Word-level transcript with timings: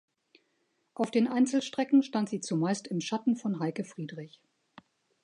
Auf 0.95 1.11
den 1.11 1.27
Einzelstrecken 1.27 2.01
stand 2.01 2.27
sie 2.27 2.39
zumeist 2.39 2.87
im 2.87 3.01
Schatten 3.01 3.35
von 3.35 3.59
Heike 3.59 3.83
Friedrich. 3.83 4.41